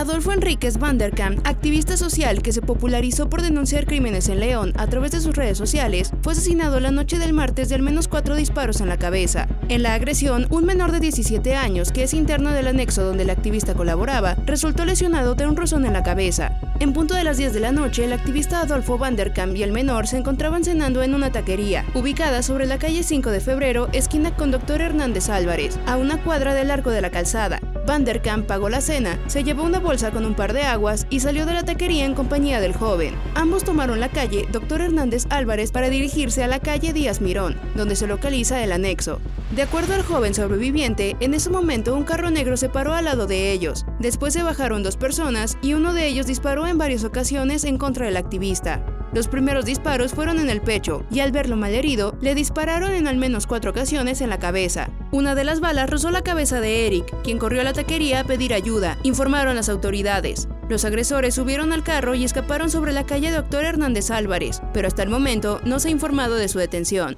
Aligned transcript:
Adolfo 0.00 0.32
Enríquez 0.32 0.78
Vanderkamp, 0.78 1.46
activista 1.46 1.94
social 1.98 2.40
que 2.40 2.54
se 2.54 2.62
popularizó 2.62 3.28
por 3.28 3.42
denunciar 3.42 3.84
crímenes 3.84 4.30
en 4.30 4.40
León 4.40 4.72
a 4.78 4.86
través 4.86 5.12
de 5.12 5.20
sus 5.20 5.36
redes 5.36 5.58
sociales, 5.58 6.10
fue 6.22 6.32
asesinado 6.32 6.80
la 6.80 6.90
noche 6.90 7.18
del 7.18 7.34
martes 7.34 7.68
de 7.68 7.74
al 7.74 7.82
menos 7.82 8.08
cuatro 8.08 8.34
disparos 8.34 8.80
en 8.80 8.88
la 8.88 8.96
cabeza. 8.96 9.46
En 9.68 9.82
la 9.82 9.92
agresión, 9.92 10.46
un 10.48 10.64
menor 10.64 10.90
de 10.90 11.00
17 11.00 11.54
años, 11.54 11.92
que 11.92 12.04
es 12.04 12.14
interno 12.14 12.50
del 12.50 12.68
anexo 12.68 13.04
donde 13.04 13.24
el 13.24 13.30
activista 13.30 13.74
colaboraba, 13.74 14.36
resultó 14.46 14.86
lesionado 14.86 15.34
de 15.34 15.46
un 15.46 15.54
rozón 15.54 15.84
en 15.84 15.92
la 15.92 16.02
cabeza. 16.02 16.58
En 16.80 16.94
punto 16.94 17.14
de 17.14 17.24
las 17.24 17.36
10 17.36 17.52
de 17.52 17.60
la 17.60 17.70
noche, 17.70 18.06
el 18.06 18.14
activista 18.14 18.62
Adolfo 18.62 18.96
Vanderkamp 18.96 19.54
y 19.54 19.64
el 19.64 19.72
menor 19.72 20.06
se 20.06 20.16
encontraban 20.16 20.64
cenando 20.64 21.02
en 21.02 21.14
una 21.14 21.30
taquería, 21.30 21.84
ubicada 21.92 22.42
sobre 22.42 22.64
la 22.64 22.78
calle 22.78 23.02
5 23.02 23.28
de 23.28 23.40
febrero, 23.40 23.90
esquina 23.92 24.34
con 24.34 24.50
Doctor 24.50 24.80
Hernández 24.80 25.28
Álvarez, 25.28 25.78
a 25.84 25.98
una 25.98 26.22
cuadra 26.24 26.54
del 26.54 26.70
arco 26.70 26.88
de 26.88 27.02
la 27.02 27.10
calzada. 27.10 27.60
Vanderkamp 27.90 28.46
pagó 28.46 28.68
la 28.68 28.80
cena, 28.80 29.18
se 29.26 29.42
llevó 29.42 29.64
una 29.64 29.80
bolsa 29.80 30.12
con 30.12 30.24
un 30.24 30.34
par 30.34 30.52
de 30.52 30.62
aguas 30.62 31.08
y 31.10 31.18
salió 31.18 31.44
de 31.44 31.54
la 31.54 31.64
taquería 31.64 32.04
en 32.04 32.14
compañía 32.14 32.60
del 32.60 32.72
joven. 32.72 33.16
Ambos 33.34 33.64
tomaron 33.64 33.98
la 33.98 34.08
calle 34.08 34.46
Dr. 34.52 34.80
Hernández 34.80 35.26
Álvarez 35.28 35.72
para 35.72 35.90
dirigirse 35.90 36.44
a 36.44 36.46
la 36.46 36.60
calle 36.60 36.92
Díaz 36.92 37.20
Mirón, 37.20 37.56
donde 37.74 37.96
se 37.96 38.06
localiza 38.06 38.62
el 38.62 38.70
anexo. 38.70 39.20
De 39.56 39.62
acuerdo 39.62 39.94
al 39.94 40.04
joven 40.04 40.34
sobreviviente, 40.34 41.16
en 41.18 41.34
ese 41.34 41.50
momento 41.50 41.96
un 41.96 42.04
carro 42.04 42.30
negro 42.30 42.56
se 42.56 42.68
paró 42.68 42.94
al 42.94 43.06
lado 43.06 43.26
de 43.26 43.50
ellos. 43.50 43.84
Después 43.98 44.34
se 44.34 44.44
bajaron 44.44 44.84
dos 44.84 44.96
personas 44.96 45.58
y 45.60 45.74
uno 45.74 45.92
de 45.92 46.06
ellos 46.06 46.28
disparó 46.28 46.68
en 46.68 46.78
varias 46.78 47.02
ocasiones 47.02 47.64
en 47.64 47.76
contra 47.76 48.06
del 48.06 48.16
activista. 48.16 48.86
Los 49.12 49.26
primeros 49.26 49.64
disparos 49.64 50.12
fueron 50.14 50.38
en 50.38 50.48
el 50.48 50.60
pecho 50.60 51.04
y 51.10 51.18
al 51.18 51.32
verlo 51.32 51.56
malherido, 51.56 52.16
le 52.20 52.36
dispararon 52.36 52.92
en 52.92 53.08
al 53.08 53.16
menos 53.16 53.48
cuatro 53.48 53.72
ocasiones 53.72 54.20
en 54.20 54.30
la 54.30 54.38
cabeza. 54.38 54.90
Una 55.12 55.34
de 55.34 55.42
las 55.42 55.58
balas 55.58 55.90
rozó 55.90 56.12
la 56.12 56.22
cabeza 56.22 56.60
de 56.60 56.86
Eric, 56.86 57.12
quien 57.24 57.38
corrió 57.38 57.62
a 57.62 57.64
la 57.64 57.72
taquería 57.72 58.20
a 58.20 58.24
pedir 58.24 58.54
ayuda, 58.54 58.96
informaron 59.02 59.56
las 59.56 59.68
autoridades. 59.68 60.46
Los 60.68 60.84
agresores 60.84 61.34
subieron 61.34 61.72
al 61.72 61.82
carro 61.82 62.14
y 62.14 62.22
escaparon 62.22 62.70
sobre 62.70 62.92
la 62.92 63.04
calle 63.04 63.32
Doctor 63.32 63.64
Hernández 63.64 64.12
Álvarez, 64.12 64.62
pero 64.72 64.86
hasta 64.86 65.02
el 65.02 65.10
momento 65.10 65.60
no 65.64 65.80
se 65.80 65.88
ha 65.88 65.90
informado 65.90 66.36
de 66.36 66.46
su 66.46 66.60
detención. 66.60 67.16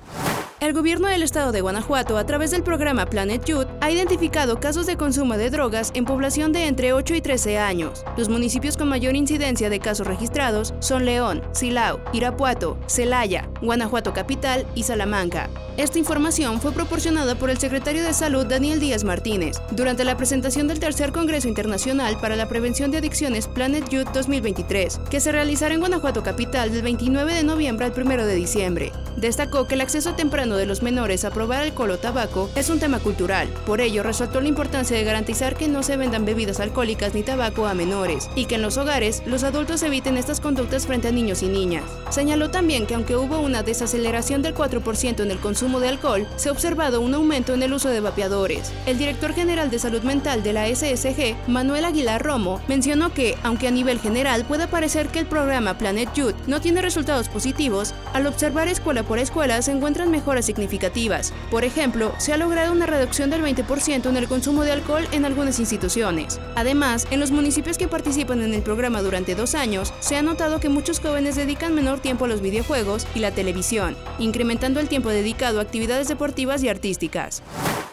El 0.62 0.74
gobierno 0.74 1.08
del 1.08 1.24
estado 1.24 1.50
de 1.50 1.60
Guanajuato, 1.60 2.16
a 2.16 2.24
través 2.24 2.52
del 2.52 2.62
programa 2.62 3.06
Planet 3.06 3.44
Youth, 3.46 3.66
ha 3.80 3.90
identificado 3.90 4.60
casos 4.60 4.86
de 4.86 4.96
consumo 4.96 5.36
de 5.36 5.50
drogas 5.50 5.90
en 5.94 6.04
población 6.04 6.52
de 6.52 6.68
entre 6.68 6.92
8 6.92 7.16
y 7.16 7.20
13 7.20 7.58
años. 7.58 8.04
Los 8.16 8.28
municipios 8.28 8.76
con 8.76 8.88
mayor 8.88 9.16
incidencia 9.16 9.68
de 9.70 9.80
casos 9.80 10.06
registrados 10.06 10.72
son 10.78 11.04
León, 11.04 11.42
Silao, 11.50 11.98
Irapuato, 12.12 12.78
Celaya, 12.86 13.48
Guanajuato 13.60 14.12
Capital 14.12 14.64
y 14.76 14.84
Salamanca. 14.84 15.50
Esta 15.78 15.98
información 15.98 16.60
fue 16.60 16.70
proporcionada 16.70 17.34
por 17.34 17.50
el 17.50 17.58
secretario 17.58 18.04
de 18.04 18.14
Salud 18.14 18.46
Daniel 18.46 18.78
Díaz 18.78 19.02
Martínez 19.02 19.56
durante 19.72 20.04
la 20.04 20.16
presentación 20.16 20.68
del 20.68 20.78
Tercer 20.78 21.10
Congreso 21.10 21.48
Internacional 21.48 22.20
para 22.20 22.36
la 22.36 22.46
Prevención 22.46 22.92
de 22.92 22.98
Adicciones 22.98 23.48
Planet 23.48 23.88
Youth 23.88 24.12
2023, 24.14 25.00
que 25.10 25.18
se 25.18 25.32
realizará 25.32 25.74
en 25.74 25.80
Guanajuato 25.80 26.22
Capital 26.22 26.70
del 26.70 26.82
29 26.82 27.34
de 27.34 27.42
noviembre 27.42 27.86
al 27.86 27.92
1 28.00 28.26
de 28.26 28.34
diciembre. 28.36 28.92
Destacó 29.22 29.68
que 29.68 29.76
el 29.76 29.82
acceso 29.82 30.14
temprano 30.14 30.56
de 30.56 30.66
los 30.66 30.82
menores 30.82 31.24
a 31.24 31.30
probar 31.30 31.62
alcohol 31.62 31.92
o 31.92 31.98
tabaco 31.98 32.50
es 32.56 32.70
un 32.70 32.80
tema 32.80 32.98
cultural. 32.98 33.46
Por 33.64 33.80
ello, 33.80 34.02
resaltó 34.02 34.40
la 34.40 34.48
importancia 34.48 34.96
de 34.96 35.04
garantizar 35.04 35.54
que 35.54 35.68
no 35.68 35.84
se 35.84 35.96
vendan 35.96 36.24
bebidas 36.24 36.58
alcohólicas 36.58 37.14
ni 37.14 37.22
tabaco 37.22 37.68
a 37.68 37.74
menores 37.74 38.28
y 38.34 38.46
que 38.46 38.56
en 38.56 38.62
los 38.62 38.78
hogares 38.78 39.22
los 39.24 39.44
adultos 39.44 39.80
eviten 39.84 40.16
estas 40.16 40.40
conductas 40.40 40.88
frente 40.88 41.06
a 41.06 41.12
niños 41.12 41.44
y 41.44 41.46
niñas. 41.46 41.84
Señaló 42.10 42.50
también 42.50 42.84
que 42.84 42.94
aunque 42.94 43.14
hubo 43.14 43.38
una 43.38 43.62
desaceleración 43.62 44.42
del 44.42 44.56
4% 44.56 45.20
en 45.20 45.30
el 45.30 45.38
consumo 45.38 45.78
de 45.78 45.90
alcohol, 45.90 46.26
se 46.34 46.48
ha 46.48 46.52
observado 46.52 47.00
un 47.00 47.14
aumento 47.14 47.54
en 47.54 47.62
el 47.62 47.74
uso 47.74 47.90
de 47.90 48.00
vapeadores. 48.00 48.72
El 48.86 48.98
director 48.98 49.34
general 49.34 49.70
de 49.70 49.78
salud 49.78 50.02
mental 50.02 50.42
de 50.42 50.52
la 50.52 50.66
SSG, 50.66 51.36
Manuel 51.46 51.84
Aguilar 51.84 52.24
Romo, 52.24 52.60
mencionó 52.66 53.14
que, 53.14 53.36
aunque 53.44 53.68
a 53.68 53.70
nivel 53.70 54.00
general 54.00 54.44
puede 54.46 54.66
parecer 54.66 55.10
que 55.10 55.20
el 55.20 55.26
programa 55.26 55.78
Planet 55.78 56.12
Youth 56.12 56.34
no 56.48 56.60
tiene 56.60 56.82
resultados 56.82 57.28
positivos, 57.28 57.94
al 58.14 58.26
observar 58.26 58.66
escuela 58.66 59.04
por 59.04 59.11
escuela 59.20 59.60
se 59.60 59.72
encuentran 59.72 60.10
mejoras 60.10 60.46
significativas. 60.46 61.34
Por 61.50 61.64
ejemplo, 61.64 62.14
se 62.18 62.32
ha 62.32 62.38
logrado 62.38 62.72
una 62.72 62.86
reducción 62.86 63.28
del 63.28 63.42
20% 63.42 64.08
en 64.08 64.16
el 64.16 64.28
consumo 64.28 64.64
de 64.64 64.72
alcohol 64.72 65.06
en 65.12 65.26
algunas 65.26 65.58
instituciones. 65.58 66.40
Además, 66.54 67.06
en 67.10 67.20
los 67.20 67.30
municipios 67.30 67.76
que 67.76 67.88
participan 67.88 68.42
en 68.42 68.54
el 68.54 68.62
programa 68.62 69.02
durante 69.02 69.34
dos 69.34 69.54
años, 69.54 69.92
se 70.00 70.16
ha 70.16 70.22
notado 70.22 70.60
que 70.60 70.68
muchos 70.68 71.00
jóvenes 71.00 71.36
dedican 71.36 71.74
menor 71.74 72.00
tiempo 72.00 72.24
a 72.24 72.28
los 72.28 72.40
videojuegos 72.40 73.06
y 73.14 73.18
la 73.18 73.32
televisión, 73.32 73.96
incrementando 74.18 74.80
el 74.80 74.88
tiempo 74.88 75.10
dedicado 75.10 75.58
a 75.58 75.62
actividades 75.62 76.08
deportivas 76.08 76.62
y 76.62 76.68
artísticas. 76.68 77.42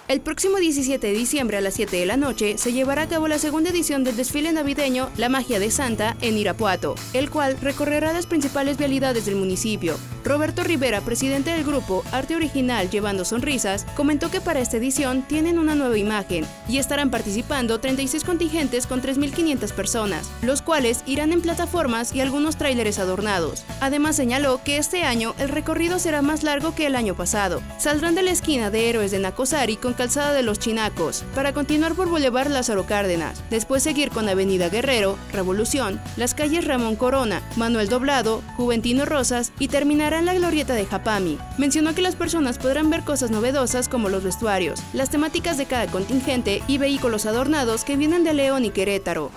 El 0.09 0.21
próximo 0.21 0.57
17 0.57 1.05
de 1.05 1.13
diciembre 1.13 1.57
a 1.57 1.61
las 1.61 1.75
7 1.75 1.95
de 1.97 2.07
la 2.07 2.17
noche 2.17 2.57
se 2.57 2.73
llevará 2.73 3.03
a 3.03 3.07
cabo 3.07 3.27
la 3.27 3.37
segunda 3.37 3.69
edición 3.69 4.03
del 4.03 4.17
desfile 4.17 4.51
navideño 4.51 5.07
La 5.17 5.29
Magia 5.29 5.59
de 5.59 5.69
Santa 5.69 6.17
en 6.21 6.35
Irapuato, 6.35 6.95
el 7.13 7.29
cual 7.29 7.55
recorrerá 7.61 8.11
las 8.11 8.25
principales 8.25 8.79
vialidades 8.79 9.27
del 9.27 9.35
municipio. 9.35 9.99
Roberto 10.23 10.63
Rivera, 10.63 11.01
presidente 11.01 11.51
del 11.51 11.63
grupo 11.63 12.03
Arte 12.11 12.35
Original 12.35 12.89
Llevando 12.89 13.23
Sonrisas, 13.23 13.85
comentó 13.95 14.31
que 14.31 14.41
para 14.41 14.59
esta 14.59 14.77
edición 14.77 15.21
tienen 15.27 15.59
una 15.59 15.75
nueva 15.75 15.99
imagen 15.99 16.43
y 16.67 16.79
estarán 16.79 17.11
participando 17.11 17.79
36 17.79 18.23
contingentes 18.23 18.87
con 18.87 19.03
3.500 19.03 19.71
personas, 19.73 20.27
los 20.41 20.63
cuales 20.63 21.03
irán 21.05 21.33
en 21.33 21.41
plataformas 21.41 22.15
y 22.15 22.21
algunos 22.21 22.57
tráileres 22.57 22.97
adornados. 22.97 23.63
Además 23.79 24.15
señaló 24.15 24.59
que 24.63 24.77
este 24.77 25.03
año 25.03 25.35
el 25.37 25.49
recorrido 25.49 25.99
será 25.99 26.23
más 26.23 26.41
largo 26.41 26.73
que 26.73 26.87
el 26.87 26.95
año 26.95 27.13
pasado. 27.13 27.61
Saldrán 27.77 28.15
de 28.15 28.23
la 28.23 28.31
esquina 28.31 28.71
de 28.71 28.89
Héroes 28.89 29.11
de 29.11 29.19
Nacosari 29.19 29.77
con 29.77 29.93
Calzada 29.99 30.31
de 30.31 30.43
los 30.43 30.59
Chinacos, 30.59 31.25
para 31.35 31.53
continuar 31.53 31.93
por 31.93 32.07
Boulevard 32.07 32.47
Lázaro 32.49 32.85
Cárdenas, 32.85 33.43
después 33.49 33.83
seguir 33.83 34.11
con 34.11 34.29
Avenida 34.29 34.69
Guerrero, 34.69 35.17
Revolución, 35.33 35.99
las 36.15 36.33
calles 36.33 36.63
Ramón 36.63 36.95
Corona, 36.95 37.41
Manuel 37.57 37.89
Doblado, 37.89 38.41
Juventino 38.55 39.03
Rosas 39.03 39.51
y 39.59 39.67
terminará 39.67 40.19
en 40.19 40.25
la 40.25 40.35
glorieta 40.35 40.73
de 40.73 40.85
Japami. 40.85 41.37
Mencionó 41.57 41.93
que 41.95 42.01
las 42.01 42.15
personas 42.15 42.57
podrán 42.57 42.89
ver 42.89 43.03
cosas 43.03 43.29
novedosas 43.29 43.89
como 43.89 44.07
los 44.07 44.23
vestuarios, 44.23 44.81
las 44.93 45.09
temáticas 45.09 45.57
de 45.57 45.65
cada 45.65 45.87
contingente 45.87 46.63
y 46.65 46.77
vehículos 46.77 47.25
adornados 47.25 47.83
que 47.83 47.97
vienen 47.97 48.23
de 48.23 48.33
León 48.33 48.63
y 48.63 48.69
Querétaro. 48.69 49.31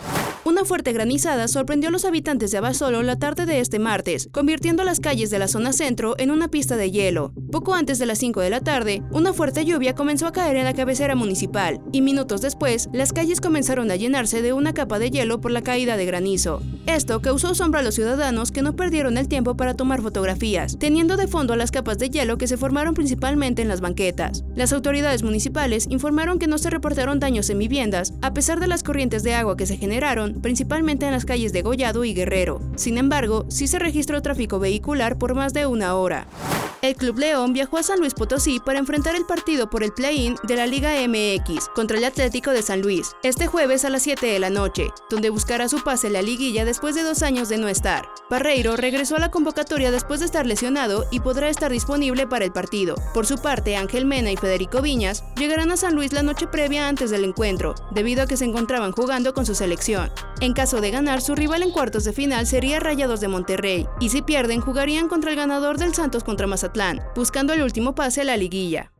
Una 0.45 0.65
fuerte 0.65 0.93
granizada 0.93 1.47
sorprendió 1.47 1.89
a 1.89 1.93
los 1.93 2.05
habitantes 2.05 2.51
de 2.51 2.59
Abasolo 2.59 3.05
la 3.05 3.17
tarde 3.17 3.47
de 3.47 3.61
este 3.61 3.79
martes, 3.79 4.29
convirtiendo 4.33 4.83
las 4.83 4.99
calles 4.99 5.31
de 5.31 5.39
la 5.39 5.47
zona 5.47 5.73
centro 5.73 6.17
en 6.19 6.33
una 6.33 6.49
pista 6.49 6.77
de 6.77 6.91
hielo. 6.91 7.33
Poco 7.53 7.75
antes 7.75 8.01
de 8.01 8.07
las 8.07 8.19
5 8.19 8.41
de 8.41 8.51
la 8.51 8.61
tarde, 8.61 9.05
una 9.13 9.33
fuerte 9.33 9.65
lluvia 9.65 9.95
comenzó 9.95 10.27
a 10.27 10.33
caer 10.33 10.57
en 10.57 10.65
la 10.65 10.75
cabecera 10.75 11.15
municipal, 11.15 11.81
y 11.93 12.03
minutos 12.03 12.41
después, 12.41 12.89
las 12.93 13.13
calles 13.13 13.41
comenzaron 13.41 13.89
a 13.93 13.95
llenarse 13.97 14.43
de 14.43 14.53
una 14.53 14.75
capa 14.75 14.99
de 14.99 15.11
hielo 15.11 15.41
por 15.41 15.53
la 15.53 15.63
caída 15.63 15.97
de 15.97 16.07
granizo. 16.07 16.61
Esto 16.87 17.23
causó 17.23 17.49
asombro 17.49 17.79
a 17.79 17.85
los 17.85 17.95
ciudadanos 17.95 18.51
que 18.51 18.63
no 18.63 18.75
perdieron 18.75 19.19
el 19.19 19.29
tiempo 19.29 19.57
para 19.57 19.75
tomar 19.75 20.03
fotografías, 20.03 20.77
teniendo 20.77 21.17
de 21.17 21.29
fondo 21.29 21.55
las 21.55 21.71
capas 21.71 21.99
de 21.99 22.11
hielo 22.11 22.37
que 22.37 22.49
se 22.49 22.57
formaron 22.57 22.95
principalmente 22.95 23.63
en 23.63 23.69
las 23.69 23.81
banquetas. 23.81 24.43
Las 24.57 24.73
autoridades 24.73 25.23
municipales 25.23 25.87
informaron 25.89 26.41
que 26.41 26.49
no 26.49 26.59
se 26.59 26.71
reportaron 26.71 27.21
daños 27.21 27.49
en 27.49 27.61
viviendas, 27.61 28.13
a 28.23 28.35
pesar 28.35 28.59
de 28.59 28.67
las 28.67 28.83
corrientes 28.83 29.23
de 29.23 29.35
agua 29.35 29.57
que 29.57 29.67
se 29.67 29.77
generaron 29.77 30.32
principalmente 30.41 31.07
en 31.07 31.13
las 31.13 31.25
calles 31.25 31.53
de 31.53 31.63
Gollado 31.63 32.05
y 32.05 32.15
Guerrero. 32.15 32.61
Sin 32.77 32.99
embargo, 32.99 33.45
sí 33.49 33.67
se 33.67 33.79
registró 33.79 34.23
tráfico 34.23 34.59
vehicular 34.59 35.19
por 35.19 35.35
más 35.35 35.53
de 35.53 35.67
una 35.67 35.95
hora. 35.95 36.27
El 36.83 36.97
Club 36.97 37.17
León 37.17 37.53
viajó 37.53 37.79
a 37.79 37.85
San 37.85 38.01
Luis 38.01 38.13
Potosí 38.13 38.59
para 38.59 38.81
enfrentar 38.81 39.15
el 39.15 39.25
partido 39.25 39.71
por 39.71 39.85
el 39.85 39.93
play-in 39.93 40.35
de 40.43 40.57
la 40.57 40.67
Liga 40.67 40.95
MX 41.07 41.69
contra 41.69 41.97
el 41.97 42.05
Atlético 42.05 42.51
de 42.51 42.61
San 42.61 42.83
Luis, 42.83 43.15
este 43.23 43.47
jueves 43.47 43.85
a 43.85 43.89
las 43.89 44.03
7 44.03 44.27
de 44.27 44.41
la 44.41 44.51
noche, 44.51 44.91
donde 45.09 45.31
buscará 45.31 45.69
su 45.69 45.85
pase 45.85 46.09
en 46.09 46.15
la 46.15 46.23
liguilla 46.23 46.65
después 46.65 46.97
de 46.97 47.05
dos 47.05 47.23
años 47.23 47.49
de 47.49 47.59
no 47.59 47.69
estar. 47.69 48.09
Parreiro 48.29 48.75
regresó 48.75 49.15
a 49.15 49.21
la 49.21 49.31
convocatoria 49.31 49.93
después 49.93 50.19
de 50.19 50.27
estar 50.27 50.45
lesionado 50.45 51.07
y 51.13 51.21
podrá 51.21 51.51
estar 51.51 51.71
disponible 51.71 52.27
para 52.27 52.45
el 52.45 52.51
partido. 52.51 52.97
Por 53.15 53.27
su 53.27 53.39
parte, 53.39 53.77
Ángel 53.77 54.05
Mena 54.05 54.33
y 54.33 54.37
Federico 54.37 54.83
Viñas 54.83 55.23
llegarán 55.37 55.71
a 55.71 55.77
San 55.77 55.95
Luis 55.95 56.13
la 56.13 56.25
noche 56.25 56.49
previa 56.49 56.89
antes 56.89 57.11
del 57.11 57.25
encuentro, 57.25 57.77
debido 57.93 58.25
a 58.25 58.27
que 58.27 58.37
se 58.37 58.45
encontraban 58.45 58.91
jugando 58.91 59.35
con 59.35 59.47
su 59.47 59.55
selección. 59.55 60.11
En 60.41 60.53
caso 60.53 60.81
de 60.81 60.91
ganar, 60.91 61.23
su 61.23 61.37
rival 61.37 61.63
en 61.63 61.71
cuartos 61.71 62.03
de 62.03 62.13
final 62.13 62.49
sería 62.49 62.81
Rayados 62.81 63.21
de 63.21 63.29
Monterrey, 63.29 63.87
y 64.01 64.09
si 64.09 64.23
pierden, 64.23 64.61
jugarían 64.61 65.07
contra 65.07 65.31
el 65.31 65.37
ganador 65.37 65.79
del 65.79 65.95
Santos 65.95 66.25
contra 66.25 66.49
Mazatlán, 66.73 67.03
buscando 67.15 67.53
el 67.53 67.63
último 67.63 67.95
pase 67.95 68.23
a 68.23 68.25
la 68.25 68.37
liguilla. 68.37 68.92